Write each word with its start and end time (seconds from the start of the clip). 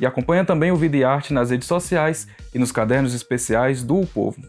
E 0.00 0.06
acompanha 0.06 0.44
também 0.44 0.70
o 0.70 0.76
Vida 0.76 0.96
e 0.96 1.02
Arte 1.02 1.32
nas 1.32 1.50
redes 1.50 1.66
sociais 1.66 2.28
e 2.54 2.58
nos 2.58 2.70
cadernos 2.70 3.14
especiais 3.14 3.82
do 3.82 4.00
o 4.00 4.06
Povo. 4.06 4.40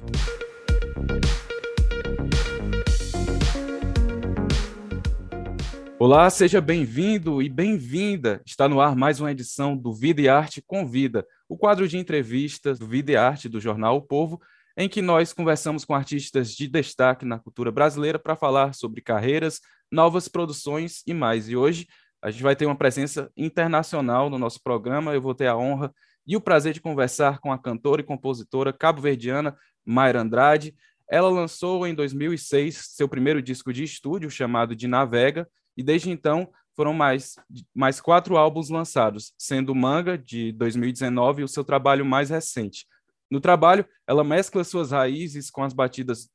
Olá, 5.98 6.30
seja 6.30 6.62
bem-vindo 6.62 7.41
e 7.41 7.49
bem-vinda. 7.49 8.41
Está 8.45 8.70
no 8.70 8.80
ar 8.80 8.95
mais 8.95 9.20
uma 9.20 9.31
edição 9.31 9.76
do 9.76 9.91
Vida 9.91 10.21
e 10.21 10.30
Arte 10.30 10.62
Convida, 10.62 11.26
o 11.48 11.57
quadro 11.57 11.88
de 11.88 11.98
entrevistas 11.98 12.77
do 12.77 12.85
Vida 12.85 13.12
e 13.12 13.16
Arte 13.16 13.49
do 13.49 13.59
jornal 13.59 13.98
O 13.98 14.02
Povo, 14.04 14.40
em 14.77 14.88
que 14.88 15.02
nós 15.02 15.34
conversamos 15.34 15.84
com 15.84 15.95
artistas 15.95 16.52
de 16.55 16.68
destaque 16.68 17.26
na 17.26 17.40
cultura 17.40 17.71
brasileira 17.71 18.20
para 18.20 18.35
falar 18.35 18.76
sobre 18.76 19.02
carreiras, 19.02 19.59
novas 19.91 20.27
produções 20.27 21.02
e 21.07 21.13
mais. 21.13 21.49
E 21.49 21.55
hoje 21.55 21.88
a 22.21 22.29
gente 22.31 22.43
vai 22.43 22.55
ter 22.55 22.65
uma 22.65 22.75
presença 22.75 23.31
internacional 23.35 24.29
no 24.29 24.37
nosso 24.37 24.61
programa. 24.61 25.13
Eu 25.13 25.21
vou 25.21 25.33
ter 25.33 25.47
a 25.47 25.57
honra 25.57 25.93
e 26.27 26.35
o 26.35 26.41
prazer 26.41 26.73
de 26.73 26.81
conversar 26.81 27.39
com 27.39 27.51
a 27.51 27.57
cantora 27.57 28.01
e 28.01 28.05
compositora 28.05 28.73
cabo-verdiana 28.73 29.57
Mayra 29.85 30.21
Andrade. 30.21 30.76
Ela 31.09 31.29
lançou 31.29 31.87
em 31.87 31.95
2006 31.95 32.91
seu 32.95 33.07
primeiro 33.07 33.41
disco 33.41 33.73
de 33.73 33.84
estúdio, 33.84 34.29
chamado 34.29 34.76
de 34.76 34.87
Navega, 34.87 35.49
e 35.76 35.81
desde 35.81 36.11
então 36.11 36.49
foram 36.76 36.93
mais, 36.93 37.35
mais 37.73 37.99
quatro 37.99 38.37
álbuns 38.37 38.70
lançados, 38.70 39.33
sendo 39.37 39.73
Manga, 39.73 40.17
de 40.17 40.51
2019, 40.54 41.43
o 41.43 41.48
seu 41.48 41.63
trabalho 41.63 42.05
mais 42.05 42.29
recente. 42.29 42.85
No 43.29 43.41
trabalho, 43.41 43.85
ela 44.07 44.23
mescla 44.23 44.63
suas 44.63 44.91
raízes 44.91 45.49
com 45.49 45.63
as 45.63 45.73
batidas, 45.73 46.29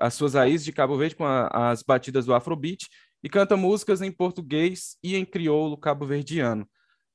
as 0.00 0.14
suas 0.14 0.34
raízes 0.34 0.64
de 0.64 0.72
Cabo 0.72 0.96
Verde 0.96 1.16
com 1.16 1.24
a, 1.24 1.70
as 1.70 1.82
batidas 1.82 2.26
do 2.26 2.34
Afrobeat 2.34 2.88
e 3.22 3.28
canta 3.28 3.56
músicas 3.56 4.00
em 4.00 4.12
português 4.12 4.96
e 5.02 5.16
em 5.16 5.24
crioulo 5.24 5.76
cabo-verdiano. 5.76 6.68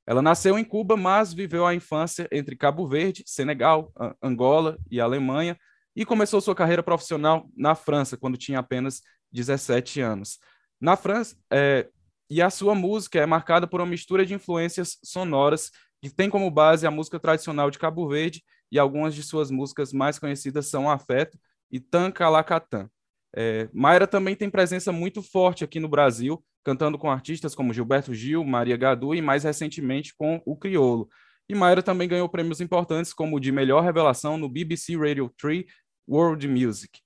Ela 0.06 0.20
nasceu 0.20 0.58
em 0.58 0.64
Cuba, 0.64 0.96
mas 0.96 1.32
viveu 1.32 1.66
a 1.66 1.74
infância 1.74 2.28
entre 2.30 2.56
Cabo 2.56 2.86
Verde, 2.86 3.24
Senegal, 3.26 3.92
Angola 4.22 4.78
e 4.90 5.00
Alemanha 5.00 5.58
e 5.96 6.04
começou 6.04 6.40
sua 6.40 6.54
carreira 6.54 6.82
profissional 6.82 7.48
na 7.56 7.74
França, 7.74 8.16
quando 8.16 8.36
tinha 8.36 8.58
apenas 8.58 9.00
17 9.32 10.00
anos. 10.00 10.38
Na 10.80 10.96
França, 10.96 11.36
é, 11.50 11.88
e 12.28 12.42
a 12.42 12.50
sua 12.50 12.74
música 12.74 13.18
é 13.18 13.26
marcada 13.26 13.66
por 13.66 13.80
uma 13.80 13.86
mistura 13.86 14.26
de 14.26 14.34
influências 14.34 14.98
sonoras 15.02 15.70
que 16.02 16.10
tem 16.10 16.28
como 16.28 16.50
base 16.50 16.86
a 16.86 16.90
música 16.90 17.18
tradicional 17.18 17.70
de 17.70 17.78
Cabo 17.78 18.08
Verde 18.08 18.42
e 18.70 18.78
algumas 18.78 19.14
de 19.14 19.22
suas 19.22 19.50
músicas 19.50 19.92
mais 19.92 20.18
conhecidas 20.18 20.66
são 20.66 20.90
Afeto 20.90 21.38
e 21.70 21.80
Tancalacatã. 21.80 22.90
É, 23.36 23.68
Mayra 23.72 24.06
também 24.06 24.36
tem 24.36 24.48
presença 24.48 24.92
muito 24.92 25.20
forte 25.22 25.64
aqui 25.64 25.80
no 25.80 25.88
Brasil, 25.88 26.42
cantando 26.62 26.96
com 26.96 27.10
artistas 27.10 27.54
como 27.54 27.72
Gilberto 27.72 28.14
Gil, 28.14 28.44
Maria 28.44 28.76
Gadu 28.76 29.14
e 29.14 29.20
mais 29.20 29.44
recentemente 29.44 30.14
com 30.16 30.40
o 30.46 30.56
Criolo. 30.56 31.08
E 31.48 31.54
Mayra 31.54 31.82
também 31.82 32.08
ganhou 32.08 32.28
prêmios 32.28 32.60
importantes 32.60 33.12
como 33.12 33.36
o 33.36 33.40
de 33.40 33.52
melhor 33.52 33.82
revelação 33.82 34.38
no 34.38 34.48
BBC 34.48 34.96
Radio 34.96 35.30
3 35.36 35.64
World 36.08 36.46
Music. 36.48 37.00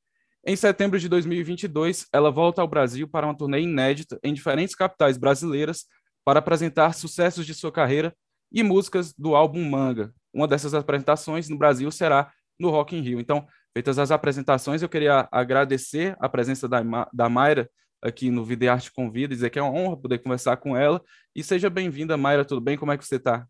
Em 0.47 0.55
setembro 0.55 0.99
de 0.99 1.09
2022, 1.09 2.07
ela 2.13 2.31
volta 2.31 2.63
ao 2.63 2.69
Brasil 2.69 3.09
para 3.09 3.27
uma 3.27 3.37
turnê 3.37 3.63
inédita 3.63 4.19
em 4.23 4.33
diferentes 4.33 4.75
capitais 4.75 5.17
brasileiras 5.17 5.87
para 6.25 6.39
apresentar 6.39 6.95
sucessos 6.95 7.45
de 7.45 7.55
sua 7.55 7.73
carreira 7.73 8.15
e 8.53 8.63
músicas 8.63 9.13
do 9.15 9.35
álbum 9.35 9.65
Manga. 9.69 10.13
Uma 10.33 10.47
dessas 10.47 10.75
apresentações 10.75 11.49
no 11.49 11.59
Brasil 11.59 11.91
será 11.91 12.31
no 12.59 12.71
Rock 12.71 12.97
in 12.97 13.01
Rio. 13.01 13.21
Então, 13.21 13.47
Feitas 13.79 13.97
as 13.97 14.11
apresentações, 14.11 14.83
eu 14.83 14.89
queria 14.89 15.29
agradecer 15.31 16.17
a 16.19 16.29
presença 16.29 16.69
da, 16.69 16.83
da 17.13 17.29
Mayra 17.29 17.71
aqui 18.03 18.29
no 18.29 18.45
Vida 18.45 18.65
e 18.65 18.69
Arte 18.69 18.91
Convida, 18.91 19.33
dizer 19.33 19.51
que 19.51 19.59
é 19.61 19.63
uma 19.63 19.71
honra 19.71 19.97
poder 19.97 20.19
conversar 20.19 20.57
com 20.57 20.77
ela. 20.77 21.01
E 21.33 21.45
seja 21.45 21.71
bem-vinda, 21.71 22.17
Mayra, 22.17 22.45
tudo 22.45 22.61
bem? 22.61 22.77
Como 22.77 22.91
é 22.91 22.99
que 22.99 23.07
você 23.07 23.15
está? 23.15 23.47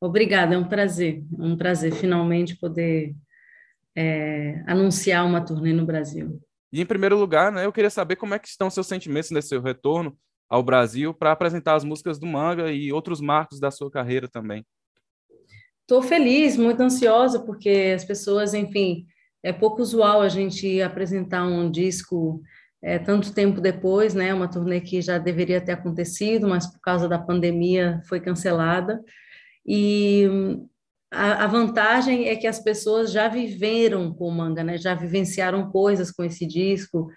Obrigada, 0.00 0.54
é 0.54 0.58
um 0.58 0.66
prazer, 0.66 1.22
é 1.38 1.42
um 1.42 1.58
prazer 1.58 1.92
finalmente 1.92 2.56
poder 2.56 3.14
é, 3.94 4.64
anunciar 4.66 5.26
uma 5.26 5.44
turnê 5.44 5.74
no 5.74 5.84
Brasil. 5.84 6.40
E 6.72 6.80
em 6.80 6.86
primeiro 6.86 7.18
lugar, 7.18 7.52
né, 7.52 7.66
eu 7.66 7.72
queria 7.74 7.90
saber 7.90 8.16
como 8.16 8.32
é 8.32 8.38
que 8.38 8.48
estão 8.48 8.70
seus 8.70 8.86
sentimentos 8.86 9.30
nesse 9.30 9.48
seu 9.48 9.60
retorno 9.60 10.16
ao 10.48 10.62
Brasil 10.62 11.12
para 11.12 11.32
apresentar 11.32 11.74
as 11.74 11.84
músicas 11.84 12.18
do 12.18 12.26
Manga 12.26 12.72
e 12.72 12.90
outros 12.90 13.20
marcos 13.20 13.60
da 13.60 13.70
sua 13.70 13.90
carreira 13.90 14.26
também. 14.26 14.64
Estou 15.90 16.02
feliz, 16.02 16.56
muito 16.56 16.80
ansiosa, 16.80 17.40
porque 17.40 17.92
as 17.96 18.04
pessoas, 18.04 18.54
enfim, 18.54 19.06
é 19.42 19.52
pouco 19.52 19.82
usual 19.82 20.22
a 20.22 20.28
gente 20.28 20.80
apresentar 20.80 21.44
um 21.44 21.68
disco 21.68 22.40
é, 22.80 22.96
tanto 22.96 23.34
tempo 23.34 23.60
depois, 23.60 24.14
né? 24.14 24.32
Uma 24.32 24.46
turnê 24.46 24.80
que 24.80 25.02
já 25.02 25.18
deveria 25.18 25.60
ter 25.60 25.72
acontecido, 25.72 26.46
mas 26.46 26.64
por 26.64 26.80
causa 26.80 27.08
da 27.08 27.18
pandemia 27.18 28.00
foi 28.08 28.20
cancelada. 28.20 29.02
E 29.66 30.28
a, 31.10 31.42
a 31.42 31.46
vantagem 31.48 32.28
é 32.28 32.36
que 32.36 32.46
as 32.46 32.60
pessoas 32.60 33.10
já 33.10 33.26
viveram 33.26 34.14
com 34.14 34.28
o 34.28 34.32
manga, 34.32 34.62
né? 34.62 34.78
Já 34.78 34.94
vivenciaram 34.94 35.72
coisas 35.72 36.12
com 36.12 36.22
esse 36.22 36.46
disco. 36.46 37.10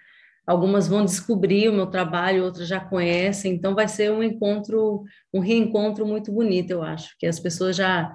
Algumas 0.47 0.87
vão 0.87 1.05
descobrir 1.05 1.69
o 1.69 1.73
meu 1.73 1.85
trabalho, 1.85 2.43
outras 2.43 2.67
já 2.67 2.79
conhecem. 2.79 3.53
Então 3.53 3.75
vai 3.75 3.87
ser 3.87 4.11
um 4.11 4.23
encontro, 4.23 5.03
um 5.31 5.41
reencontro 5.41 6.07
muito 6.07 6.31
bonito, 6.31 6.71
eu 6.71 6.81
acho, 6.81 7.15
que 7.19 7.27
as 7.27 7.39
pessoas 7.39 7.75
já 7.75 8.11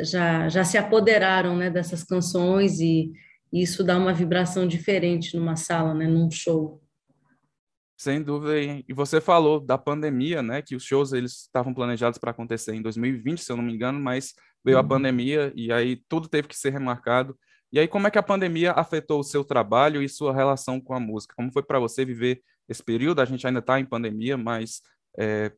já, 0.00 0.48
já 0.48 0.64
se 0.64 0.76
apoderaram 0.76 1.56
né, 1.56 1.70
dessas 1.70 2.02
canções 2.02 2.80
e, 2.80 3.12
e 3.52 3.62
isso 3.62 3.84
dá 3.84 3.96
uma 3.96 4.12
vibração 4.12 4.66
diferente 4.66 5.36
numa 5.36 5.56
sala, 5.56 5.94
né, 5.94 6.06
num 6.06 6.30
show. 6.30 6.82
Sem 7.96 8.22
dúvida. 8.22 8.58
E 8.86 8.92
você 8.92 9.20
falou 9.20 9.60
da 9.60 9.78
pandemia, 9.78 10.42
né? 10.42 10.60
Que 10.60 10.76
os 10.76 10.82
shows 10.82 11.12
eles 11.12 11.42
estavam 11.42 11.72
planejados 11.72 12.18
para 12.18 12.32
acontecer 12.32 12.74
em 12.74 12.82
2020, 12.82 13.38
se 13.38 13.50
eu 13.50 13.56
não 13.56 13.64
me 13.64 13.72
engano, 13.72 13.98
mas 14.00 14.34
veio 14.64 14.76
uhum. 14.76 14.84
a 14.84 14.86
pandemia 14.86 15.52
e 15.54 15.72
aí 15.72 15.96
tudo 16.08 16.28
teve 16.28 16.48
que 16.48 16.56
ser 16.56 16.70
remarcado. 16.70 17.38
E 17.72 17.78
aí, 17.78 17.88
como 17.88 18.06
é 18.06 18.10
que 18.10 18.18
a 18.18 18.22
pandemia 18.22 18.72
afetou 18.72 19.20
o 19.20 19.24
seu 19.24 19.42
trabalho 19.42 20.02
e 20.02 20.08
sua 20.08 20.34
relação 20.34 20.80
com 20.80 20.92
a 20.92 21.00
música? 21.00 21.34
Como 21.34 21.52
foi 21.52 21.62
para 21.62 21.78
você 21.78 22.04
viver 22.04 22.42
esse 22.68 22.82
período? 22.82 23.20
A 23.20 23.24
gente 23.24 23.46
ainda 23.46 23.60
está 23.60 23.80
em 23.80 23.84
pandemia, 23.84 24.36
mas 24.36 24.80
é, 25.18 25.50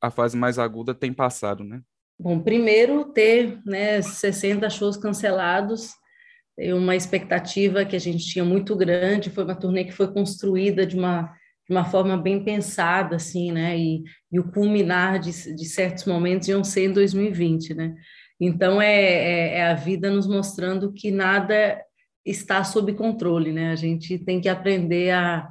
a 0.00 0.10
fase 0.10 0.36
mais 0.36 0.58
aguda 0.58 0.94
tem 0.94 1.12
passado, 1.12 1.64
né? 1.64 1.82
Bom, 2.20 2.40
primeiro 2.40 3.04
ter 3.12 3.60
né, 3.64 4.02
60 4.02 4.68
shows 4.70 4.96
cancelados, 4.96 5.92
uma 6.74 6.96
expectativa 6.96 7.84
que 7.84 7.94
a 7.94 7.98
gente 8.00 8.26
tinha 8.26 8.44
muito 8.44 8.74
grande, 8.74 9.30
foi 9.30 9.44
uma 9.44 9.54
turnê 9.54 9.84
que 9.84 9.92
foi 9.92 10.12
construída 10.12 10.84
de 10.84 10.96
uma, 10.96 11.32
de 11.68 11.70
uma 11.76 11.84
forma 11.84 12.16
bem 12.16 12.42
pensada, 12.42 13.14
assim, 13.14 13.52
né, 13.52 13.78
e, 13.78 14.02
e 14.32 14.40
o 14.40 14.50
culminar 14.50 15.20
de, 15.20 15.30
de 15.54 15.64
certos 15.64 16.06
momentos 16.06 16.48
iam 16.48 16.64
ser 16.64 16.86
em 16.86 16.92
2020, 16.92 17.74
né, 17.74 17.94
então 18.40 18.82
é, 18.82 18.92
é, 18.92 19.58
é 19.58 19.70
a 19.70 19.74
vida 19.74 20.10
nos 20.10 20.26
mostrando 20.26 20.92
que 20.92 21.12
nada 21.12 21.80
está 22.26 22.64
sob 22.64 22.92
controle, 22.94 23.52
né, 23.52 23.70
a 23.70 23.76
gente 23.76 24.18
tem 24.18 24.40
que 24.40 24.48
aprender 24.48 25.12
a, 25.12 25.48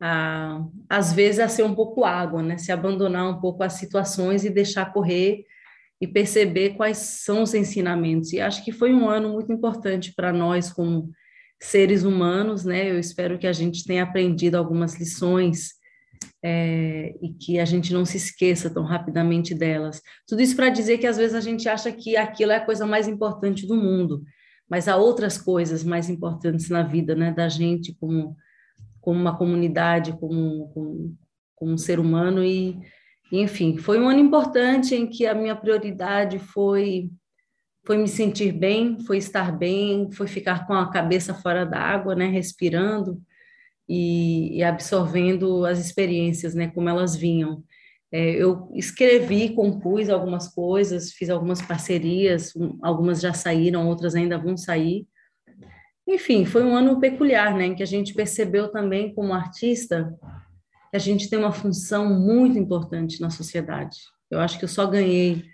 a 0.00 0.64
às 0.88 1.12
vezes, 1.12 1.40
a 1.40 1.48
ser 1.48 1.64
um 1.64 1.74
pouco 1.74 2.06
água, 2.06 2.42
né, 2.42 2.56
se 2.56 2.72
abandonar 2.72 3.28
um 3.28 3.38
pouco 3.38 3.62
as 3.62 3.74
situações 3.74 4.46
e 4.46 4.48
deixar 4.48 4.90
correr 4.90 5.44
e 6.00 6.06
perceber 6.06 6.76
quais 6.76 6.98
são 6.98 7.42
os 7.42 7.54
ensinamentos. 7.54 8.32
E 8.32 8.40
acho 8.40 8.64
que 8.64 8.72
foi 8.72 8.92
um 8.92 9.08
ano 9.08 9.30
muito 9.32 9.52
importante 9.52 10.12
para 10.14 10.32
nós 10.32 10.72
como 10.72 11.10
seres 11.60 12.04
humanos, 12.04 12.64
né? 12.64 12.90
Eu 12.90 12.98
espero 12.98 13.38
que 13.38 13.46
a 13.46 13.52
gente 13.52 13.84
tenha 13.84 14.02
aprendido 14.02 14.56
algumas 14.56 14.98
lições 14.98 15.70
é, 16.44 17.14
e 17.22 17.32
que 17.32 17.58
a 17.58 17.64
gente 17.64 17.92
não 17.92 18.04
se 18.04 18.18
esqueça 18.18 18.68
tão 18.68 18.84
rapidamente 18.84 19.54
delas. 19.54 20.02
Tudo 20.26 20.42
isso 20.42 20.54
para 20.54 20.68
dizer 20.68 20.98
que 20.98 21.06
às 21.06 21.16
vezes 21.16 21.34
a 21.34 21.40
gente 21.40 21.68
acha 21.68 21.90
que 21.90 22.16
aquilo 22.16 22.52
é 22.52 22.56
a 22.56 22.64
coisa 22.64 22.86
mais 22.86 23.08
importante 23.08 23.66
do 23.66 23.74
mundo, 23.74 24.22
mas 24.68 24.86
há 24.88 24.96
outras 24.96 25.38
coisas 25.38 25.82
mais 25.82 26.10
importantes 26.10 26.68
na 26.68 26.82
vida, 26.82 27.14
né? 27.14 27.32
Da 27.32 27.48
gente 27.48 27.94
como 27.98 28.36
como 29.06 29.20
uma 29.20 29.38
comunidade, 29.38 30.18
como, 30.18 30.68
como, 30.74 31.16
como 31.54 31.72
um 31.72 31.78
ser 31.78 32.00
humano 32.00 32.42
e 32.42 32.76
enfim, 33.30 33.76
foi 33.76 34.00
um 34.00 34.08
ano 34.08 34.20
importante 34.20 34.94
em 34.94 35.06
que 35.06 35.26
a 35.26 35.34
minha 35.34 35.56
prioridade 35.56 36.38
foi 36.38 37.10
foi 37.86 37.98
me 37.98 38.08
sentir 38.08 38.50
bem, 38.50 38.98
foi 38.98 39.16
estar 39.16 39.56
bem, 39.56 40.10
foi 40.10 40.26
ficar 40.26 40.66
com 40.66 40.74
a 40.74 40.90
cabeça 40.90 41.32
fora 41.32 41.64
d'água, 41.64 42.16
né, 42.16 42.26
respirando 42.26 43.22
e, 43.88 44.58
e, 44.58 44.64
absorvendo 44.64 45.64
as 45.64 45.78
experiências, 45.78 46.52
né, 46.52 46.66
como 46.66 46.88
elas 46.88 47.14
vinham. 47.14 47.62
É, 48.10 48.30
eu 48.30 48.68
escrevi, 48.74 49.50
compus 49.54 50.08
algumas 50.10 50.48
coisas, 50.48 51.12
fiz 51.12 51.30
algumas 51.30 51.62
parcerias, 51.62 52.52
algumas 52.82 53.20
já 53.20 53.32
saíram, 53.32 53.86
outras 53.86 54.16
ainda 54.16 54.36
vão 54.36 54.56
sair. 54.56 55.06
Enfim, 56.08 56.44
foi 56.44 56.64
um 56.64 56.74
ano 56.74 56.98
peculiar, 56.98 57.54
né, 57.56 57.66
em 57.66 57.74
que 57.76 57.84
a 57.84 57.86
gente 57.86 58.14
percebeu 58.14 58.66
também 58.68 59.14
como 59.14 59.32
artista 59.32 60.12
a 60.96 60.98
gente 60.98 61.28
tem 61.28 61.38
uma 61.38 61.52
função 61.52 62.18
muito 62.18 62.58
importante 62.58 63.20
na 63.20 63.30
sociedade. 63.30 63.98
Eu 64.30 64.40
acho 64.40 64.58
que 64.58 64.64
eu 64.64 64.68
só 64.68 64.86
ganhei 64.86 65.44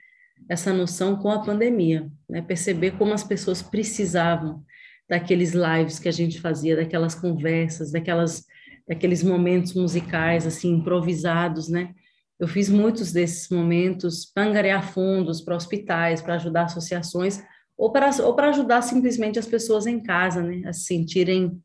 essa 0.49 0.73
noção 0.73 1.17
com 1.17 1.31
a 1.31 1.41
pandemia, 1.41 2.11
né, 2.29 2.41
perceber 2.41 2.93
como 2.93 3.13
as 3.13 3.25
pessoas 3.25 3.61
precisavam 3.63 4.65
daqueles 5.09 5.53
lives 5.53 5.99
que 5.99 6.09
a 6.09 6.13
gente 6.13 6.41
fazia, 6.41 6.77
daquelas 6.77 7.15
conversas, 7.15 7.93
daquelas 7.93 8.45
daqueles 8.89 9.23
momentos 9.23 9.75
musicais 9.75 10.47
assim 10.47 10.73
improvisados, 10.75 11.69
né? 11.69 11.95
Eu 12.39 12.49
fiz 12.49 12.69
muitos 12.69 13.13
desses 13.13 13.49
momentos 13.49 14.27
para 14.27 14.45
angariar 14.45 14.93
fundos 14.93 15.41
para 15.41 15.55
hospitais, 15.55 16.21
para 16.21 16.35
ajudar 16.35 16.65
associações 16.65 17.41
ou 17.77 17.93
para 17.93 18.11
ou 18.25 18.35
para 18.35 18.49
ajudar 18.49 18.83
simplesmente 18.83 19.39
as 19.39 19.47
pessoas 19.47 19.87
em 19.87 20.03
casa, 20.03 20.43
né, 20.43 20.63
a 20.67 20.73
se 20.73 20.85
sentirem 20.85 21.61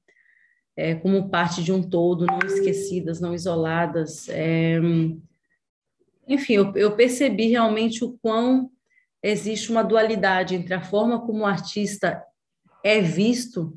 é, 0.77 0.93
como 0.93 1.27
parte 1.27 1.63
de 1.63 1.73
um 1.73 1.81
todo, 1.81 2.27
não 2.27 2.39
esquecidas, 2.45 3.19
não 3.19 3.33
isoladas. 3.33 4.29
É, 4.29 4.79
enfim, 6.27 6.53
eu, 6.53 6.71
eu 6.75 6.95
percebi 6.95 7.47
realmente 7.47 8.05
o 8.05 8.15
quão 8.21 8.69
existe 9.23 9.71
uma 9.71 9.83
dualidade 9.83 10.53
entre 10.53 10.75
a 10.75 10.81
forma 10.81 11.25
como 11.25 11.39
o 11.39 11.45
artista 11.47 12.23
é 12.83 13.01
visto, 13.01 13.75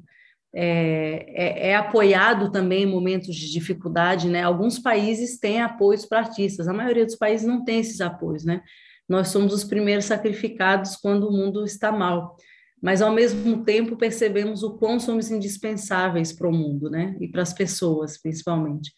é, 0.53 1.27
é, 1.29 1.69
é, 1.71 1.77
apoiado 1.77 2.51
também 2.51 2.83
em 2.83 2.91
momentos 2.91 3.35
de 3.35 3.51
dificuldade, 3.51 4.29
né? 4.29 4.43
Alguns 4.43 4.79
países 4.79 5.39
têm 5.39 5.63
apoios 5.63 6.05
para 6.05 6.19
artistas, 6.19 6.69
a 6.69 6.73
maioria 6.73 7.07
dos 7.07 7.15
países 7.15 7.47
não 7.47 7.65
tem 7.65 7.81
esses 7.81 8.01
apoios, 8.01 8.45
né? 8.45 8.61
Nós 9.09 9.29
somos 9.29 9.55
os 9.55 9.65
primeiros 9.65 10.05
sacrificados 10.05 10.97
quando 10.97 11.29
o 11.29 11.33
mundo 11.33 11.65
está 11.65 11.91
mal, 11.91 12.37
mas 12.81 13.03
ao 13.03 13.13
mesmo 13.13 13.63
tempo 13.65 13.97
percebemos 13.97 14.63
o 14.63 14.77
quão 14.77 14.99
somos 14.99 15.31
indispensáveis 15.31 16.33
para 16.33 16.49
o 16.49 16.53
mundo, 16.53 16.89
né? 16.89 17.17
E 17.21 17.29
para 17.29 17.43
as 17.43 17.53
pessoas, 17.53 18.21
principalmente. 18.21 18.93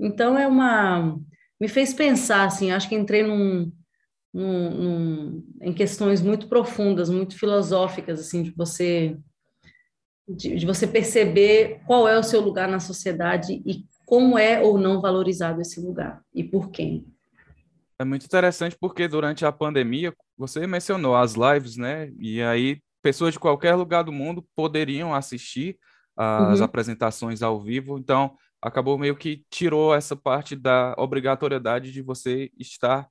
Então 0.00 0.36
é 0.36 0.46
uma 0.46 1.18
me 1.60 1.68
fez 1.68 1.94
pensar 1.94 2.44
assim, 2.44 2.72
acho 2.72 2.88
que 2.88 2.94
entrei 2.96 3.22
num, 3.22 3.70
num, 4.34 4.70
num, 4.70 5.46
em 5.60 5.72
questões 5.72 6.20
muito 6.20 6.48
profundas, 6.48 7.08
muito 7.08 7.38
filosóficas, 7.38 8.18
assim, 8.18 8.42
de 8.42 8.50
você 8.50 9.16
de, 10.28 10.56
de, 10.56 10.66
você 10.66 10.88
perceber 10.88 11.80
qual 11.86 12.08
é 12.08 12.18
o 12.18 12.22
seu 12.22 12.40
lugar 12.40 12.68
na 12.68 12.80
sociedade 12.80 13.62
e 13.64 13.84
como 14.04 14.36
é 14.36 14.60
ou 14.60 14.76
não 14.76 15.00
valorizado 15.00 15.60
esse 15.60 15.80
lugar 15.80 16.20
e 16.34 16.42
por 16.42 16.70
quem. 16.70 17.06
É 17.98 18.04
muito 18.04 18.26
interessante 18.26 18.76
porque 18.80 19.06
durante 19.06 19.44
a 19.44 19.52
pandemia, 19.52 20.12
você 20.36 20.66
mencionou 20.66 21.14
as 21.14 21.34
lives, 21.34 21.76
né? 21.76 22.10
E 22.18 22.42
aí 22.42 22.80
pessoas 23.02 23.34
de 23.34 23.40
qualquer 23.40 23.74
lugar 23.74 24.04
do 24.04 24.12
mundo 24.12 24.46
poderiam 24.54 25.14
assistir 25.14 25.78
as 26.16 26.58
uhum. 26.58 26.64
apresentações 26.64 27.42
ao 27.42 27.60
vivo. 27.60 27.98
Então, 27.98 28.36
acabou 28.60 28.98
meio 28.98 29.16
que 29.16 29.44
tirou 29.50 29.94
essa 29.94 30.14
parte 30.14 30.54
da 30.54 30.94
obrigatoriedade 30.96 31.90
de 31.90 32.02
você 32.02 32.50
estar 32.58 33.08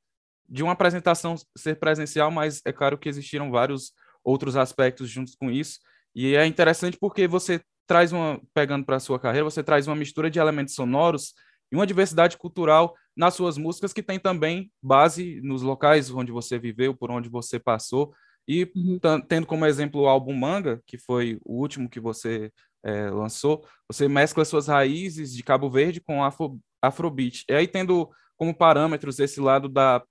de 0.47 0.63
uma 0.63 0.73
apresentação 0.73 1.35
ser 1.57 1.79
presencial, 1.79 2.29
mas 2.29 2.61
é 2.65 2.73
claro 2.73 2.97
que 2.97 3.07
existiram 3.07 3.49
vários 3.49 3.93
outros 4.23 4.57
aspectos 4.57 5.09
juntos 5.09 5.35
com 5.35 5.49
isso. 5.49 5.79
E 6.13 6.35
é 6.35 6.45
interessante 6.45 6.97
porque 6.99 7.27
você 7.27 7.61
traz 7.87 8.11
uma, 8.11 8.39
pegando 8.53 8.85
para 8.85 8.97
a 8.97 8.99
sua 8.99 9.19
carreira, 9.19 9.43
você 9.43 9.63
traz 9.63 9.87
uma 9.87 9.95
mistura 9.95 10.29
de 10.29 10.39
elementos 10.39 10.75
sonoros 10.75 11.33
e 11.71 11.75
uma 11.75 11.87
diversidade 11.87 12.37
cultural 12.37 12.93
nas 13.15 13.33
suas 13.33 13.57
músicas 13.57 13.93
que 13.93 14.03
tem 14.03 14.19
também 14.19 14.71
base 14.81 15.39
nos 15.41 15.61
locais 15.61 16.11
onde 16.11 16.31
você 16.31 16.59
viveu, 16.59 16.93
por 16.93 17.11
onde 17.11 17.29
você 17.29 17.57
passou. 17.59 18.13
E 18.47 18.69
uhum. 18.75 18.99
tendo 19.27 19.45
como 19.45 19.65
exemplo 19.65 20.01
o 20.01 20.07
álbum 20.07 20.33
Manga, 20.33 20.81
que 20.85 20.97
foi 20.97 21.39
o 21.45 21.59
último 21.59 21.89
que 21.89 21.99
você 21.99 22.51
é, 22.83 23.09
lançou, 23.09 23.65
você 23.87 24.07
mescla 24.07 24.43
suas 24.43 24.67
raízes 24.67 25.33
de 25.33 25.43
Cabo 25.43 25.69
Verde 25.69 26.01
com 26.01 26.23
afro, 26.23 26.59
Afrobeat. 26.81 27.45
E 27.49 27.53
aí 27.53 27.67
tendo 27.67 28.09
como 28.35 28.55
parâmetros 28.55 29.19
esse 29.19 29.39
lado 29.39 29.69
da, 29.69 30.03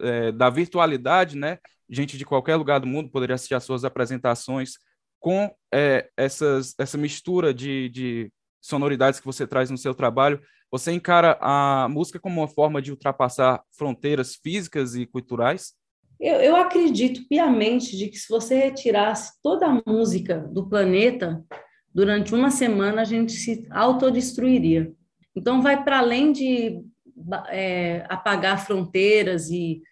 é, 0.00 0.30
da 0.32 0.48
virtualidade, 0.48 1.36
né? 1.36 1.58
Gente 1.90 2.16
de 2.16 2.24
qualquer 2.24 2.56
lugar 2.56 2.78
do 2.80 2.86
mundo 2.86 3.10
poderia 3.10 3.34
assistir 3.34 3.54
às 3.54 3.64
suas 3.64 3.84
apresentações 3.84 4.78
com 5.18 5.50
é, 5.72 6.08
essas, 6.16 6.74
essa 6.78 6.96
mistura 6.96 7.52
de, 7.52 7.88
de 7.88 8.32
sonoridades 8.60 9.18
que 9.20 9.26
você 9.26 9.46
traz 9.46 9.70
no 9.70 9.78
seu 9.78 9.94
trabalho, 9.94 10.40
você 10.70 10.92
encara 10.92 11.38
a 11.40 11.88
música 11.88 12.18
como 12.18 12.40
uma 12.40 12.48
forma 12.48 12.82
de 12.82 12.90
ultrapassar 12.90 13.62
fronteiras 13.76 14.34
físicas 14.34 14.94
e 14.94 15.06
culturais? 15.06 15.74
Eu, 16.24 16.36
eu, 16.36 16.56
acredito 16.56 17.28
piamente 17.28 17.94
de 17.98 18.08
que 18.08 18.16
se 18.16 18.26
você 18.30 18.54
retirasse 18.54 19.34
toda 19.42 19.66
a 19.66 19.82
música 19.86 20.38
do 20.38 20.66
planeta, 20.66 21.44
durante 21.94 22.34
uma 22.34 22.50
semana 22.50 23.02
a 23.02 23.04
gente 23.04 23.32
se 23.32 23.66
autodestruiria. 23.70 24.90
Então, 25.36 25.60
vai 25.60 25.84
para 25.84 25.98
além 25.98 26.32
de 26.32 26.80
é, 27.50 28.06
apagar 28.08 28.64
fronteiras 28.64 29.50
e, 29.50 29.82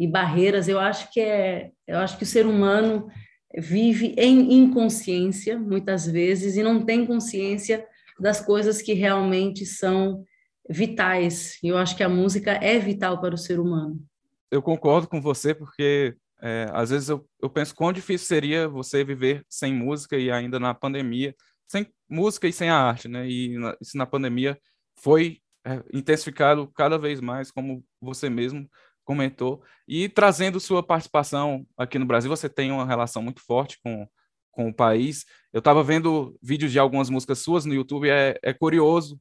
e 0.00 0.06
barreiras. 0.06 0.68
Eu 0.68 0.80
acho 0.80 1.12
que 1.12 1.20
é, 1.20 1.70
eu 1.86 1.98
acho 1.98 2.16
que 2.16 2.24
o 2.24 2.26
ser 2.26 2.46
humano 2.46 3.06
vive 3.54 4.14
em 4.16 4.54
inconsciência, 4.54 5.58
muitas 5.58 6.06
vezes, 6.06 6.56
e 6.56 6.62
não 6.62 6.82
tem 6.82 7.04
consciência 7.04 7.86
das 8.18 8.40
coisas 8.40 8.80
que 8.80 8.94
realmente 8.94 9.66
são 9.66 10.24
vitais. 10.66 11.58
E 11.62 11.68
eu 11.68 11.76
acho 11.76 11.94
que 11.94 12.02
a 12.02 12.08
música 12.08 12.52
é 12.52 12.78
vital 12.78 13.20
para 13.20 13.34
o 13.34 13.38
ser 13.38 13.60
humano. 13.60 14.00
Eu 14.54 14.62
concordo 14.62 15.08
com 15.08 15.20
você, 15.20 15.52
porque 15.52 16.16
é, 16.40 16.70
às 16.72 16.90
vezes 16.90 17.08
eu, 17.08 17.28
eu 17.42 17.50
penso 17.50 17.74
quão 17.74 17.92
difícil 17.92 18.28
seria 18.28 18.68
você 18.68 19.02
viver 19.02 19.44
sem 19.48 19.74
música 19.74 20.16
e 20.16 20.30
ainda 20.30 20.60
na 20.60 20.72
pandemia, 20.72 21.34
sem 21.66 21.92
música 22.08 22.46
e 22.46 22.52
sem 22.52 22.70
a 22.70 22.76
arte, 22.76 23.08
né? 23.08 23.28
E 23.28 23.58
na, 23.58 23.76
isso 23.80 23.98
na 23.98 24.06
pandemia 24.06 24.56
foi 25.00 25.40
é, 25.66 25.82
intensificado 25.92 26.70
cada 26.72 26.96
vez 26.96 27.20
mais, 27.20 27.50
como 27.50 27.84
você 28.00 28.30
mesmo 28.30 28.70
comentou, 29.02 29.60
e 29.88 30.08
trazendo 30.08 30.60
sua 30.60 30.84
participação 30.84 31.66
aqui 31.76 31.98
no 31.98 32.06
Brasil, 32.06 32.30
você 32.30 32.48
tem 32.48 32.70
uma 32.70 32.86
relação 32.86 33.20
muito 33.22 33.40
forte 33.40 33.80
com, 33.82 34.08
com 34.52 34.68
o 34.68 34.74
país. 34.74 35.24
Eu 35.52 35.58
estava 35.58 35.82
vendo 35.82 36.38
vídeos 36.40 36.70
de 36.70 36.78
algumas 36.78 37.10
músicas 37.10 37.40
suas 37.40 37.64
no 37.64 37.74
YouTube, 37.74 38.08
é, 38.08 38.38
é 38.40 38.52
curioso 38.52 39.20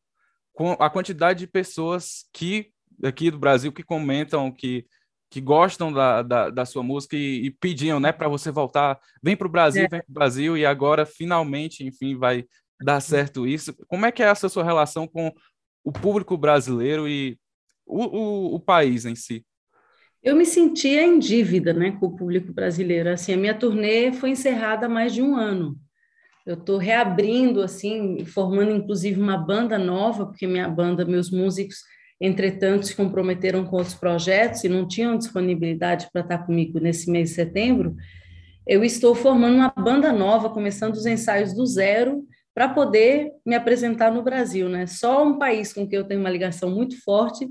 a 0.79 0.91
quantidade 0.91 1.39
de 1.39 1.47
pessoas 1.47 2.25
que 2.31 2.71
aqui 3.03 3.31
do 3.31 3.39
Brasil 3.39 3.71
que 3.71 3.81
comentam, 3.81 4.51
que, 4.51 4.85
que 5.33 5.41
gostam 5.41 5.91
da, 5.91 6.21
da, 6.21 6.49
da 6.51 6.63
sua 6.63 6.83
música 6.83 7.17
e, 7.17 7.47
e 7.47 7.49
pediam 7.49 7.99
né, 7.99 8.11
para 8.11 8.27
você 8.27 8.51
voltar, 8.51 8.99
vem 9.21 9.35
para 9.35 9.47
o 9.47 9.49
Brasil, 9.49 9.85
é. 9.85 9.87
vem 9.87 9.99
para 9.99 10.11
o 10.11 10.13
Brasil, 10.13 10.55
e 10.55 10.63
agora 10.63 11.07
finalmente, 11.07 11.83
enfim, 11.83 12.15
vai 12.15 12.45
dar 12.79 13.01
certo 13.01 13.47
isso. 13.47 13.73
Como 13.87 14.05
é 14.05 14.11
que 14.11 14.21
é 14.21 14.27
essa 14.27 14.47
sua 14.47 14.63
relação 14.63 15.07
com 15.07 15.33
o 15.83 15.91
público 15.91 16.37
brasileiro 16.37 17.07
e 17.07 17.35
o, 17.83 18.03
o, 18.03 18.55
o 18.57 18.59
país 18.59 19.05
em 19.05 19.15
si? 19.15 19.43
Eu 20.21 20.35
me 20.35 20.45
sentia 20.45 21.01
em 21.01 21.17
dívida 21.17 21.73
né, 21.73 21.97
com 21.99 22.05
o 22.05 22.15
público 22.15 22.53
brasileiro. 22.53 23.09
Assim, 23.09 23.33
a 23.33 23.37
minha 23.37 23.57
turnê 23.57 24.13
foi 24.13 24.29
encerrada 24.29 24.85
há 24.85 24.89
mais 24.89 25.15
de 25.15 25.23
um 25.23 25.35
ano. 25.35 25.75
Eu 26.45 26.53
estou 26.53 26.77
reabrindo, 26.77 27.59
assim, 27.59 28.23
formando 28.23 28.69
inclusive 28.69 29.19
uma 29.19 29.37
banda 29.37 29.79
nova, 29.79 30.27
porque 30.27 30.45
minha 30.45 30.69
banda, 30.69 31.03
meus 31.03 31.31
músicos, 31.31 31.77
entretanto, 32.25 32.87
se 32.87 32.95
comprometeram 32.95 33.65
com 33.65 33.75
outros 33.75 33.95
projetos 33.95 34.63
e 34.63 34.69
não 34.69 34.87
tinham 34.87 35.17
disponibilidade 35.17 36.07
para 36.11 36.21
estar 36.21 36.37
comigo 36.39 36.79
nesse 36.79 37.11
mês 37.11 37.29
de 37.29 37.35
setembro. 37.35 37.95
Eu 38.65 38.83
estou 38.83 39.13
formando 39.13 39.55
uma 39.55 39.69
banda 39.69 40.13
nova, 40.13 40.49
começando 40.49 40.93
os 40.93 41.05
ensaios 41.05 41.53
do 41.53 41.65
zero, 41.65 42.25
para 42.55 42.69
poder 42.69 43.31
me 43.45 43.55
apresentar 43.55 44.09
no 44.09 44.23
Brasil. 44.23 44.69
Né? 44.69 44.87
Só 44.87 45.25
um 45.27 45.37
país 45.37 45.73
com 45.73 45.85
que 45.85 45.97
eu 45.97 46.05
tenho 46.05 46.21
uma 46.21 46.29
ligação 46.29 46.71
muito 46.71 47.01
forte 47.03 47.45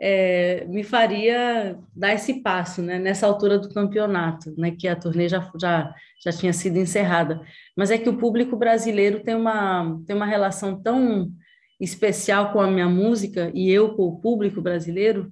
é, 0.00 0.64
me 0.66 0.82
faria 0.82 1.78
dar 1.94 2.14
esse 2.14 2.42
passo, 2.42 2.80
né, 2.80 2.98
nessa 2.98 3.26
altura 3.26 3.58
do 3.58 3.68
campeonato, 3.68 4.54
né, 4.56 4.70
que 4.70 4.88
a 4.88 4.96
turnê 4.96 5.28
já, 5.28 5.50
já, 5.60 5.94
já 6.24 6.32
tinha 6.32 6.54
sido 6.54 6.78
encerrada. 6.78 7.42
Mas 7.76 7.90
é 7.90 7.98
que 7.98 8.08
o 8.08 8.16
público 8.16 8.56
brasileiro 8.56 9.20
tem 9.22 9.34
uma, 9.34 10.00
tem 10.06 10.16
uma 10.16 10.24
relação 10.24 10.80
tão 10.80 11.30
especial 11.80 12.52
com 12.52 12.60
a 12.60 12.70
minha 12.70 12.88
música 12.88 13.50
e 13.54 13.70
eu 13.70 13.94
com 13.94 14.02
o 14.02 14.20
público 14.20 14.60
brasileiro 14.60 15.30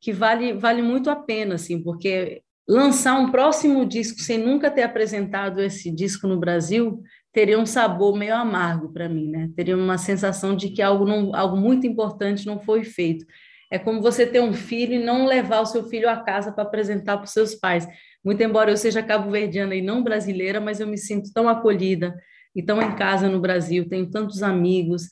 que 0.00 0.12
vale, 0.12 0.54
vale 0.54 0.80
muito 0.80 1.10
a 1.10 1.16
pena, 1.16 1.56
assim, 1.56 1.82
porque 1.82 2.42
lançar 2.66 3.18
um 3.18 3.30
próximo 3.30 3.84
disco 3.84 4.20
sem 4.20 4.38
nunca 4.38 4.70
ter 4.70 4.82
apresentado 4.82 5.60
esse 5.60 5.90
disco 5.90 6.26
no 6.26 6.38
Brasil 6.38 7.02
teria 7.32 7.58
um 7.58 7.66
sabor 7.66 8.16
meio 8.16 8.34
amargo 8.34 8.92
para 8.92 9.08
mim, 9.08 9.28
né? 9.30 9.50
Teria 9.54 9.76
uma 9.76 9.98
sensação 9.98 10.56
de 10.56 10.70
que 10.70 10.80
algo, 10.80 11.04
não, 11.04 11.34
algo 11.34 11.56
muito 11.56 11.86
importante 11.86 12.46
não 12.46 12.58
foi 12.58 12.82
feito. 12.82 13.24
É 13.70 13.78
como 13.78 14.00
você 14.00 14.26
ter 14.26 14.40
um 14.40 14.52
filho 14.52 14.94
e 14.94 15.04
não 15.04 15.26
levar 15.26 15.60
o 15.60 15.66
seu 15.66 15.84
filho 15.84 16.08
a 16.08 16.16
casa 16.16 16.50
para 16.50 16.64
apresentar 16.64 17.18
para 17.18 17.24
os 17.24 17.32
seus 17.32 17.54
pais. 17.54 17.86
Muito 18.24 18.42
embora 18.42 18.70
eu 18.70 18.76
seja 18.76 19.02
cabo-verdiana 19.02 19.74
e 19.74 19.82
não 19.82 20.02
brasileira, 20.02 20.60
mas 20.60 20.80
eu 20.80 20.86
me 20.86 20.98
sinto 20.98 21.32
tão 21.32 21.48
acolhida 21.48 22.16
e 22.54 22.62
tão 22.62 22.82
em 22.82 22.96
casa 22.96 23.28
no 23.28 23.40
Brasil, 23.40 23.88
tenho 23.88 24.10
tantos 24.10 24.42
amigos. 24.42 25.08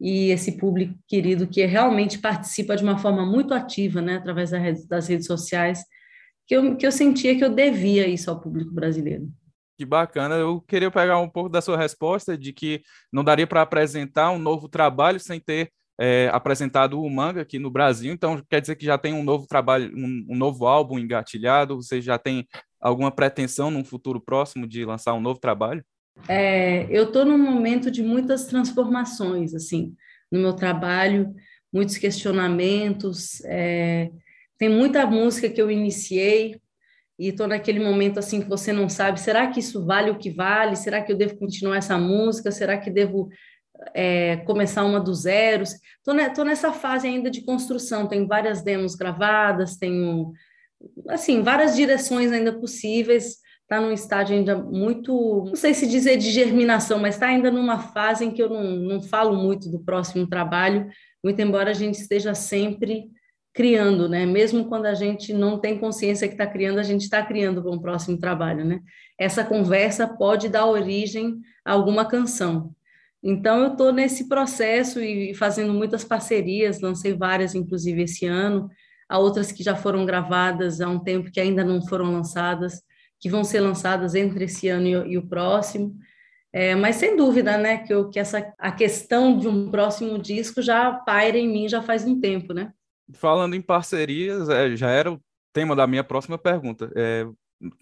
E 0.00 0.30
esse 0.30 0.56
público 0.56 0.94
querido 1.06 1.46
que 1.46 1.64
realmente 1.66 2.18
participa 2.18 2.74
de 2.74 2.82
uma 2.82 2.96
forma 2.96 3.26
muito 3.26 3.52
ativa, 3.52 4.00
né, 4.00 4.16
através 4.16 4.50
das 4.88 5.08
redes 5.08 5.26
sociais, 5.26 5.84
que 6.46 6.56
eu, 6.56 6.76
que 6.76 6.86
eu 6.86 6.90
sentia 6.90 7.36
que 7.36 7.44
eu 7.44 7.54
devia 7.54 8.08
isso 8.08 8.30
ao 8.30 8.40
público 8.40 8.72
brasileiro. 8.72 9.28
Que 9.78 9.84
bacana. 9.84 10.34
Eu 10.34 10.60
queria 10.60 10.90
pegar 10.90 11.18
um 11.18 11.28
pouco 11.28 11.48
da 11.48 11.60
sua 11.60 11.76
resposta 11.76 12.36
de 12.36 12.52
que 12.52 12.82
não 13.12 13.22
daria 13.22 13.46
para 13.46 13.62
apresentar 13.62 14.30
um 14.30 14.38
novo 14.38 14.68
trabalho 14.68 15.20
sem 15.20 15.38
ter 15.38 15.70
é, 15.98 16.30
apresentado 16.32 17.00
o 17.00 17.10
manga 17.10 17.42
aqui 17.42 17.58
no 17.58 17.70
Brasil. 17.70 18.12
Então, 18.12 18.42
quer 18.48 18.60
dizer 18.60 18.76
que 18.76 18.84
já 18.84 18.96
tem 18.96 19.12
um 19.12 19.22
novo 19.22 19.46
trabalho, 19.46 19.92
um, 19.94 20.26
um 20.30 20.36
novo 20.36 20.66
álbum 20.66 20.98
engatilhado? 20.98 21.76
Você 21.76 22.00
já 22.00 22.18
tem 22.18 22.46
alguma 22.80 23.10
pretensão 23.10 23.70
num 23.70 23.84
futuro 23.84 24.20
próximo 24.20 24.66
de 24.66 24.84
lançar 24.84 25.12
um 25.14 25.20
novo 25.20 25.38
trabalho? 25.38 25.84
É, 26.28 26.86
eu 26.90 27.04
estou 27.04 27.24
num 27.24 27.38
momento 27.38 27.90
de 27.90 28.02
muitas 28.02 28.44
transformações, 28.44 29.54
assim, 29.54 29.94
no 30.30 30.38
meu 30.38 30.52
trabalho, 30.52 31.34
muitos 31.72 31.96
questionamentos. 31.98 33.42
É, 33.44 34.10
tem 34.58 34.68
muita 34.68 35.06
música 35.06 35.48
que 35.48 35.60
eu 35.60 35.70
iniciei 35.70 36.60
e 37.18 37.28
estou 37.28 37.46
naquele 37.46 37.80
momento 37.80 38.18
assim 38.18 38.40
que 38.40 38.48
você 38.48 38.72
não 38.72 38.88
sabe, 38.88 39.20
será 39.20 39.46
que 39.48 39.60
isso 39.60 39.84
vale 39.84 40.10
o 40.10 40.18
que 40.18 40.30
vale? 40.30 40.74
Será 40.74 41.02
que 41.02 41.12
eu 41.12 41.16
devo 41.16 41.36
continuar 41.36 41.76
essa 41.76 41.98
música? 41.98 42.50
Será 42.50 42.78
que 42.78 42.90
devo 42.90 43.28
é, 43.94 44.38
começar 44.38 44.84
uma 44.84 45.00
do 45.00 45.14
zero. 45.14 45.62
Estou 45.62 46.14
ne, 46.14 46.28
nessa 46.44 46.72
fase 46.72 47.06
ainda 47.06 47.30
de 47.30 47.42
construção, 47.42 48.06
tenho 48.06 48.26
várias 48.26 48.62
demos 48.62 48.94
gravadas, 48.94 49.76
tenho, 49.76 50.32
assim, 51.08 51.42
várias 51.42 51.76
direções 51.76 52.32
ainda 52.32 52.58
possíveis, 52.58 53.36
está 53.70 53.80
num 53.80 53.92
estágio 53.92 54.34
ainda 54.34 54.58
muito, 54.58 55.44
não 55.46 55.54
sei 55.54 55.72
se 55.72 55.86
dizer 55.86 56.16
de 56.16 56.32
germinação, 56.32 56.98
mas 56.98 57.14
está 57.14 57.28
ainda 57.28 57.52
numa 57.52 57.78
fase 57.78 58.24
em 58.24 58.32
que 58.32 58.42
eu 58.42 58.48
não, 58.48 58.64
não 58.64 59.00
falo 59.00 59.36
muito 59.36 59.70
do 59.70 59.78
próximo 59.78 60.26
trabalho, 60.26 60.88
muito 61.22 61.40
embora 61.40 61.70
a 61.70 61.74
gente 61.74 61.94
esteja 61.94 62.34
sempre 62.34 63.04
criando, 63.54 64.08
né? 64.08 64.26
Mesmo 64.26 64.64
quando 64.64 64.86
a 64.86 64.94
gente 64.94 65.32
não 65.32 65.56
tem 65.56 65.78
consciência 65.78 66.26
que 66.26 66.34
está 66.34 66.48
criando, 66.48 66.80
a 66.80 66.82
gente 66.82 67.02
está 67.02 67.24
criando 67.24 67.62
para 67.62 67.70
um 67.70 67.78
próximo 67.78 68.18
trabalho, 68.18 68.64
né? 68.64 68.80
Essa 69.16 69.44
conversa 69.44 70.08
pode 70.08 70.48
dar 70.48 70.66
origem 70.66 71.38
a 71.64 71.70
alguma 71.72 72.04
canção. 72.04 72.72
Então, 73.22 73.60
eu 73.60 73.72
estou 73.72 73.92
nesse 73.92 74.28
processo 74.28 74.98
e 75.00 75.32
fazendo 75.32 75.72
muitas 75.72 76.02
parcerias, 76.02 76.80
lancei 76.80 77.14
várias, 77.14 77.54
inclusive, 77.54 78.02
esse 78.02 78.26
ano, 78.26 78.68
há 79.08 79.16
outras 79.18 79.52
que 79.52 79.62
já 79.62 79.76
foram 79.76 80.04
gravadas 80.04 80.80
há 80.80 80.88
um 80.88 80.98
tempo 80.98 81.30
que 81.30 81.40
ainda 81.40 81.62
não 81.62 81.80
foram 81.86 82.10
lançadas, 82.10 82.82
que 83.20 83.28
vão 83.28 83.44
ser 83.44 83.60
lançadas 83.60 84.14
entre 84.14 84.44
esse 84.44 84.68
ano 84.68 84.86
e, 84.86 85.12
e 85.12 85.18
o 85.18 85.26
próximo. 85.26 85.96
É, 86.52 86.74
mas 86.74 86.96
sem 86.96 87.16
dúvida, 87.16 87.56
né, 87.56 87.78
que, 87.78 87.94
eu, 87.94 88.10
que 88.10 88.18
essa, 88.18 88.52
a 88.58 88.72
questão 88.72 89.38
de 89.38 89.46
um 89.46 89.70
próximo 89.70 90.18
disco 90.18 90.60
já 90.60 90.92
paira 90.92 91.38
em 91.38 91.48
mim 91.48 91.68
já 91.68 91.80
faz 91.80 92.04
um 92.04 92.20
tempo, 92.20 92.52
né? 92.52 92.72
Falando 93.14 93.54
em 93.54 93.62
parcerias, 93.62 94.48
é, 94.48 94.74
já 94.74 94.90
era 94.90 95.12
o 95.12 95.20
tema 95.52 95.76
da 95.76 95.86
minha 95.86 96.02
próxima 96.02 96.36
pergunta. 96.36 96.90
É, 96.96 97.24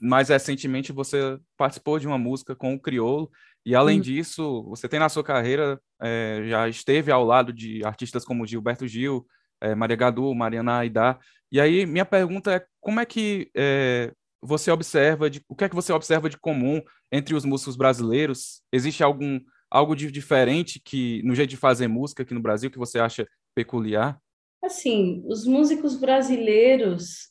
mais 0.01 0.29
recentemente 0.29 0.93
você 0.93 1.39
participou 1.57 1.99
de 1.99 2.07
uma 2.07 2.19
música 2.19 2.55
com 2.55 2.75
o 2.75 2.81
Criolo, 2.81 3.31
e 3.65 3.75
além 3.75 3.99
hum. 3.99 4.03
disso, 4.03 4.65
você 4.65 4.89
tem 4.89 4.99
na 5.01 5.09
sua 5.09 5.25
carreira, 5.25 5.81
é, 6.01 6.43
já 6.47 6.69
esteve 6.69 7.11
ao 7.11 7.25
lado 7.25 7.53
de 7.53 7.85
artistas 7.85 8.25
como 8.25 8.47
Gilberto 8.47 8.87
Gil, 8.87 9.27
é, 9.61 9.75
Maria 9.75 9.97
Gadu, 9.97 10.35
Mariana 10.35 10.79
Aidá. 10.79 11.19
E 11.51 11.61
aí, 11.61 11.87
minha 11.87 12.05
pergunta 12.05 12.53
é, 12.53 12.65
como 12.81 13.01
é 13.01 13.07
que 13.07 13.51
é, 13.57 14.13
você 14.43 14.71
observa, 14.71 15.29
de, 15.29 15.43
o 15.49 15.55
que 15.55 15.65
é 15.65 15.69
que 15.69 15.75
você 15.75 15.93
observa 15.93 16.29
de 16.29 16.39
comum 16.39 16.81
entre 17.11 17.35
os 17.35 17.45
músicos 17.45 17.77
brasileiros? 17.77 18.63
Existe 18.73 19.03
algum 19.03 19.41
algo 19.71 19.95
de 19.95 20.11
diferente 20.11 20.81
que 20.81 21.23
no 21.25 21.35
jeito 21.35 21.51
de 21.51 21.57
fazer 21.57 21.89
música 21.89 22.23
aqui 22.23 22.33
no 22.33 22.41
Brasil 22.41 22.71
que 22.71 22.79
você 22.79 22.99
acha 22.99 23.29
peculiar? 23.55 24.19
Assim, 24.63 25.23
os 25.27 25.47
músicos 25.47 25.97
brasileiros 25.97 27.29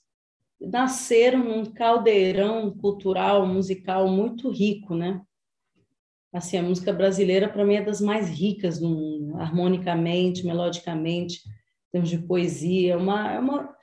nasceram 0.59 1.43
num 1.43 1.65
caldeirão 1.65 2.71
cultural, 2.71 3.45
musical 3.45 4.07
muito 4.07 4.49
rico, 4.49 4.95
né? 4.95 5.21
Assim, 6.33 6.57
a 6.57 6.63
música 6.63 6.93
brasileira 6.93 7.47
para 7.49 7.65
mim 7.65 7.75
é 7.75 7.81
das 7.81 8.01
mais 8.01 8.29
ricas 8.29 8.79
do 8.79 8.89
mundo, 8.89 9.37
harmonicamente, 9.37 10.45
melodicamente, 10.45 11.41
em 11.47 11.91
termos 11.91 12.09
de 12.09 12.17
poesia, 12.19 12.93
é 12.93 12.97
uma, 12.97 13.31
é 13.31 13.39
uma 13.39 13.76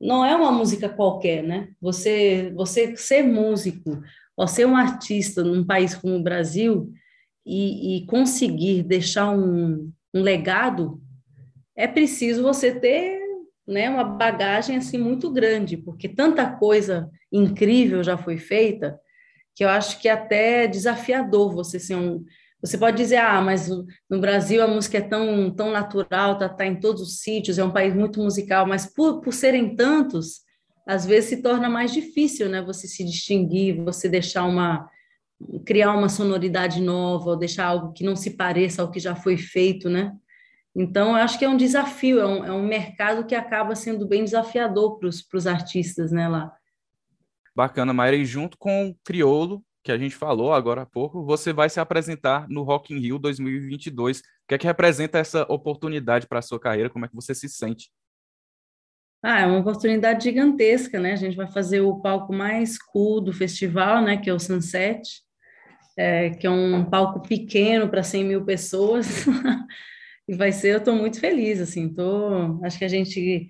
não 0.00 0.24
é 0.24 0.34
uma 0.34 0.52
música 0.52 0.88
qualquer, 0.88 1.42
né? 1.42 1.68
Você 1.80 2.52
você 2.54 2.96
ser 2.96 3.22
músico, 3.22 4.02
ou 4.36 4.46
ser 4.46 4.66
um 4.66 4.76
artista 4.76 5.42
num 5.42 5.64
país 5.64 5.94
como 5.94 6.14
o 6.14 6.22
Brasil 6.22 6.92
e, 7.44 7.96
e 7.96 8.06
conseguir 8.06 8.82
deixar 8.82 9.30
um, 9.30 9.90
um 10.14 10.22
legado, 10.22 11.00
é 11.76 11.86
preciso 11.86 12.42
você 12.42 12.72
ter 12.72 13.18
né, 13.66 13.90
uma 13.90 14.04
bagagem 14.04 14.76
assim 14.76 14.96
muito 14.96 15.30
grande, 15.30 15.76
porque 15.76 16.08
tanta 16.08 16.50
coisa 16.50 17.10
incrível 17.32 18.02
já 18.02 18.16
foi 18.16 18.38
feita 18.38 18.98
que 19.58 19.64
eu 19.64 19.68
acho 19.68 20.00
que 20.00 20.08
é 20.08 20.12
até 20.12 20.68
desafiador 20.68 21.52
você 21.52 21.80
ser 21.80 21.96
um. 21.96 22.24
Você 22.60 22.76
pode 22.76 22.96
dizer, 22.96 23.16
ah, 23.16 23.40
mas 23.40 23.68
no 23.68 24.20
Brasil 24.20 24.62
a 24.62 24.66
música 24.66 24.98
é 24.98 25.00
tão, 25.00 25.50
tão 25.54 25.70
natural, 25.70 26.32
está 26.32 26.48
tá 26.48 26.66
em 26.66 26.80
todos 26.80 27.00
os 27.02 27.20
sítios, 27.20 27.58
é 27.58 27.64
um 27.64 27.70
país 27.70 27.94
muito 27.94 28.20
musical, 28.20 28.66
mas 28.66 28.84
por, 28.84 29.20
por 29.20 29.32
serem 29.32 29.76
tantos, 29.76 30.40
às 30.86 31.06
vezes 31.06 31.30
se 31.30 31.42
torna 31.42 31.68
mais 31.68 31.92
difícil, 31.92 32.48
né? 32.48 32.60
Você 32.62 32.88
se 32.88 33.04
distinguir, 33.04 33.76
você 33.84 34.08
deixar 34.08 34.44
uma 34.44 34.88
criar 35.64 35.92
uma 35.92 36.08
sonoridade 36.08 36.80
nova, 36.80 37.30
ou 37.30 37.36
deixar 37.36 37.66
algo 37.66 37.92
que 37.92 38.02
não 38.02 38.16
se 38.16 38.30
pareça 38.30 38.82
ao 38.82 38.90
que 38.90 38.98
já 38.98 39.14
foi 39.14 39.36
feito, 39.36 39.88
né? 39.88 40.12
Então, 40.74 41.10
eu 41.10 41.16
acho 41.16 41.38
que 41.38 41.44
é 41.44 41.48
um 41.48 41.56
desafio, 41.56 42.20
é 42.20 42.26
um, 42.26 42.44
é 42.44 42.52
um 42.52 42.66
mercado 42.66 43.24
que 43.24 43.34
acaba 43.34 43.74
sendo 43.76 44.06
bem 44.06 44.24
desafiador 44.24 44.98
para 44.98 45.08
os 45.08 45.46
artistas, 45.46 46.10
né, 46.10 46.28
lá. 46.28 46.52
Bacana, 47.54 47.92
Mayra. 47.92 48.16
E 48.16 48.24
junto 48.24 48.56
com 48.58 48.88
o 48.88 48.94
Criolo, 49.04 49.64
que 49.82 49.92
a 49.92 49.98
gente 49.98 50.14
falou 50.14 50.52
agora 50.52 50.82
há 50.82 50.86
pouco, 50.86 51.24
você 51.24 51.52
vai 51.52 51.70
se 51.70 51.80
apresentar 51.80 52.48
no 52.48 52.62
Rock 52.62 52.94
in 52.94 52.98
Rio 52.98 53.18
2022. 53.18 54.18
O 54.18 54.22
que 54.48 54.54
é 54.54 54.58
que 54.58 54.66
representa 54.66 55.18
essa 55.18 55.42
oportunidade 55.48 56.26
para 56.26 56.40
a 56.40 56.42
sua 56.42 56.60
carreira? 56.60 56.90
Como 56.90 57.04
é 57.04 57.08
que 57.08 57.14
você 57.14 57.34
se 57.34 57.48
sente? 57.48 57.90
Ah, 59.22 59.40
é 59.40 59.46
uma 59.46 59.58
oportunidade 59.58 60.24
gigantesca, 60.24 61.00
né? 61.00 61.12
A 61.12 61.16
gente 61.16 61.36
vai 61.36 61.50
fazer 61.50 61.80
o 61.80 62.00
palco 62.00 62.32
mais 62.32 62.78
cool 62.78 63.20
do 63.20 63.32
festival, 63.32 64.02
né? 64.02 64.16
Que 64.16 64.30
é 64.30 64.32
o 64.32 64.38
Sunset, 64.38 65.02
é, 65.96 66.30
que 66.30 66.46
é 66.46 66.50
um 66.50 66.84
palco 66.84 67.20
pequeno 67.20 67.88
para 67.88 68.02
100 68.02 68.24
mil 68.24 68.44
pessoas. 68.44 69.24
E 70.28 70.34
vai 70.34 70.52
ser, 70.52 70.74
eu 70.74 70.78
estou 70.78 70.94
muito 70.94 71.18
feliz, 71.18 71.58
assim, 71.58 71.88
tô, 71.88 72.62
acho 72.62 72.78
que 72.78 72.84
a 72.84 72.88
gente, 72.88 73.48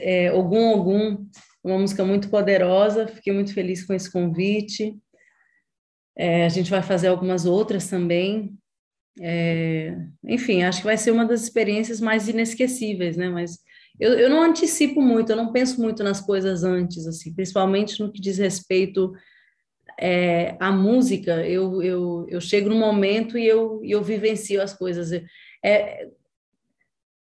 é, 0.00 0.32
Ogum 0.32 0.72
Ogum, 0.72 1.24
uma 1.62 1.78
música 1.78 2.04
muito 2.04 2.28
poderosa, 2.28 3.06
fiquei 3.06 3.32
muito 3.32 3.54
feliz 3.54 3.84
com 3.84 3.94
esse 3.94 4.10
convite. 4.10 4.98
É, 6.16 6.44
a 6.44 6.48
gente 6.48 6.70
vai 6.70 6.82
fazer 6.82 7.08
algumas 7.08 7.46
outras 7.46 7.88
também. 7.88 8.56
É, 9.20 9.96
enfim, 10.24 10.62
acho 10.62 10.78
que 10.78 10.86
vai 10.86 10.96
ser 10.96 11.10
uma 11.10 11.24
das 11.24 11.42
experiências 11.42 12.00
mais 12.00 12.28
inesquecíveis, 12.28 13.16
né? 13.16 13.28
Mas 13.28 13.58
eu, 13.98 14.14
eu 14.14 14.30
não 14.30 14.42
antecipo 14.42 15.02
muito, 15.02 15.30
eu 15.30 15.36
não 15.36 15.52
penso 15.52 15.80
muito 15.80 16.02
nas 16.02 16.20
coisas 16.20 16.64
antes, 16.64 17.06
assim, 17.06 17.34
principalmente 17.34 18.00
no 18.00 18.10
que 18.10 18.20
diz 18.20 18.38
respeito 18.38 19.12
é, 19.98 20.56
à 20.58 20.72
música. 20.72 21.46
Eu, 21.46 21.82
eu, 21.82 22.26
eu 22.28 22.40
chego 22.40 22.68
no 22.70 22.76
momento 22.76 23.36
e 23.36 23.46
eu, 23.46 23.80
eu 23.84 24.02
vivencio 24.02 24.62
as 24.62 24.72
coisas 24.72 25.12
é, 25.62 26.08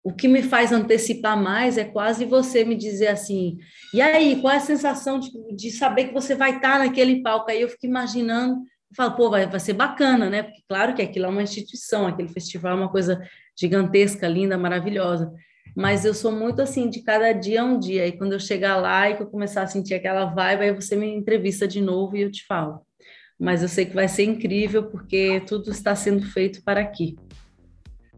o 0.07 0.13
que 0.13 0.25
me 0.25 0.41
faz 0.41 0.71
antecipar 0.71 1.35
mais 1.35 1.77
é 1.77 1.83
quase 1.83 2.23
você 2.23 2.63
me 2.63 2.77
dizer 2.77 3.07
assim, 3.07 3.57
e 3.93 3.99
aí, 3.99 4.39
qual 4.39 4.53
é 4.53 4.55
a 4.55 4.61
sensação 4.61 5.19
de, 5.19 5.29
de 5.53 5.69
saber 5.69 6.05
que 6.05 6.13
você 6.13 6.33
vai 6.33 6.55
estar 6.55 6.79
naquele 6.79 7.21
palco? 7.21 7.51
Aí 7.51 7.61
eu 7.61 7.67
fico 7.67 7.87
imaginando, 7.87 8.55
eu 8.55 8.95
falo, 8.95 9.17
pô, 9.17 9.29
vai, 9.29 9.45
vai 9.47 9.59
ser 9.59 9.73
bacana, 9.73 10.29
né? 10.29 10.43
Porque 10.43 10.61
claro 10.65 10.95
que 10.95 11.01
aquilo 11.01 11.25
é 11.25 11.27
uma 11.27 11.43
instituição, 11.43 12.07
aquele 12.07 12.29
festival 12.29 12.71
é 12.71 12.79
uma 12.79 12.89
coisa 12.89 13.21
gigantesca, 13.59 14.29
linda, 14.29 14.57
maravilhosa. 14.57 15.29
Mas 15.75 16.05
eu 16.05 16.13
sou 16.13 16.31
muito 16.31 16.61
assim, 16.61 16.89
de 16.89 17.01
cada 17.01 17.33
dia 17.33 17.61
a 17.61 17.65
um 17.65 17.77
dia. 17.77 18.07
E 18.07 18.13
quando 18.13 18.31
eu 18.31 18.39
chegar 18.39 18.77
lá 18.77 19.09
e 19.09 19.17
que 19.17 19.23
eu 19.23 19.27
começar 19.27 19.63
a 19.63 19.67
sentir 19.67 19.93
aquela 19.93 20.23
vibe, 20.23 20.61
aí 20.63 20.73
você 20.73 20.95
me 20.95 21.13
entrevista 21.13 21.67
de 21.67 21.81
novo 21.81 22.15
e 22.15 22.21
eu 22.21 22.31
te 22.31 22.45
falo. 22.45 22.79
Mas 23.37 23.61
eu 23.61 23.67
sei 23.67 23.85
que 23.85 23.93
vai 23.93 24.07
ser 24.07 24.23
incrível, 24.23 24.85
porque 24.89 25.41
tudo 25.41 25.69
está 25.69 25.93
sendo 25.95 26.23
feito 26.23 26.63
para 26.63 26.79
aqui. 26.79 27.17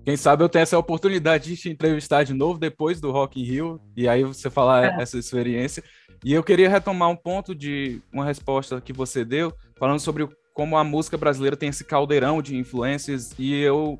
Quem 0.05 0.17
sabe 0.17 0.43
eu 0.43 0.49
tenho 0.49 0.63
essa 0.63 0.77
oportunidade 0.77 1.49
de 1.49 1.57
te 1.57 1.69
entrevistar 1.69 2.23
de 2.23 2.33
novo 2.33 2.59
depois 2.59 2.99
do 2.99 3.11
Rock 3.11 3.39
in 3.39 3.43
Rio 3.43 3.81
e 3.95 4.07
aí 4.07 4.23
você 4.23 4.49
falar 4.49 4.85
é. 4.85 5.01
essa 5.01 5.17
experiência. 5.17 5.83
E 6.23 6.33
eu 6.33 6.43
queria 6.43 6.69
retomar 6.69 7.09
um 7.09 7.15
ponto 7.15 7.53
de 7.53 8.01
uma 8.11 8.25
resposta 8.25 8.81
que 8.81 8.91
você 8.91 9.23
deu, 9.23 9.53
falando 9.77 9.99
sobre 9.99 10.27
como 10.53 10.77
a 10.77 10.83
música 10.83 11.17
brasileira 11.17 11.55
tem 11.55 11.69
esse 11.69 11.83
caldeirão 11.83 12.41
de 12.41 12.55
influências 12.55 13.33
e 13.37 13.55
eu 13.55 13.97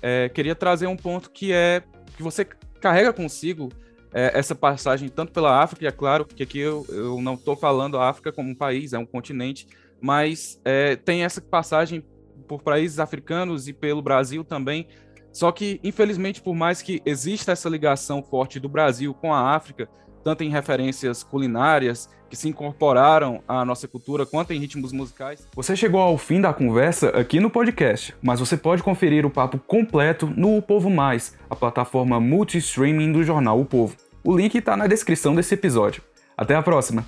é, 0.00 0.28
queria 0.28 0.54
trazer 0.54 0.86
um 0.86 0.96
ponto 0.96 1.30
que 1.30 1.52
é 1.52 1.82
que 2.16 2.22
você 2.22 2.44
carrega 2.80 3.12
consigo 3.12 3.68
é, 4.12 4.32
essa 4.38 4.54
passagem 4.54 5.08
tanto 5.08 5.32
pela 5.32 5.62
África, 5.62 5.84
e 5.84 5.88
é 5.88 5.92
claro 5.92 6.24
que 6.24 6.42
aqui 6.42 6.58
eu, 6.58 6.86
eu 6.88 7.20
não 7.20 7.34
estou 7.34 7.54
falando 7.54 7.98
a 7.98 8.08
África 8.08 8.32
como 8.32 8.50
um 8.50 8.54
país, 8.54 8.92
é 8.92 8.98
um 8.98 9.06
continente, 9.06 9.66
mas 10.00 10.60
é, 10.64 10.96
tem 10.96 11.24
essa 11.24 11.40
passagem 11.40 12.02
por 12.46 12.62
países 12.62 12.98
africanos 12.98 13.68
e 13.68 13.72
pelo 13.72 14.00
Brasil 14.00 14.42
também, 14.42 14.88
Só 15.32 15.52
que, 15.52 15.80
infelizmente, 15.84 16.40
por 16.40 16.54
mais 16.54 16.82
que 16.82 17.02
exista 17.04 17.52
essa 17.52 17.68
ligação 17.68 18.22
forte 18.22 18.58
do 18.58 18.68
Brasil 18.68 19.14
com 19.14 19.32
a 19.32 19.54
África, 19.54 19.88
tanto 20.24 20.42
em 20.44 20.50
referências 20.50 21.22
culinárias 21.22 22.08
que 22.28 22.36
se 22.36 22.48
incorporaram 22.48 23.42
à 23.48 23.64
nossa 23.64 23.88
cultura, 23.88 24.26
quanto 24.26 24.52
em 24.52 24.58
ritmos 24.58 24.92
musicais. 24.92 25.46
Você 25.54 25.74
chegou 25.74 26.00
ao 26.00 26.18
fim 26.18 26.40
da 26.40 26.52
conversa 26.52 27.08
aqui 27.10 27.40
no 27.40 27.48
podcast, 27.50 28.14
mas 28.20 28.40
você 28.40 28.56
pode 28.56 28.82
conferir 28.82 29.24
o 29.24 29.30
papo 29.30 29.58
completo 29.58 30.26
no 30.36 30.56
O 30.56 30.62
Povo 30.62 30.90
Mais, 30.90 31.34
a 31.48 31.56
plataforma 31.56 32.20
multi-streaming 32.20 33.12
do 33.12 33.24
jornal 33.24 33.58
O 33.60 33.64
Povo. 33.64 33.96
O 34.22 34.36
link 34.36 34.54
está 34.56 34.76
na 34.76 34.86
descrição 34.86 35.34
desse 35.34 35.54
episódio. 35.54 36.02
Até 36.36 36.54
a 36.54 36.62
próxima! 36.62 37.04